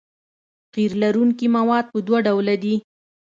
قیر 0.73 0.91
لرونکي 1.01 1.47
مواد 1.55 1.85
په 1.91 1.99
دوه 2.07 2.19
ډوله 2.25 2.55
دي 2.63 2.75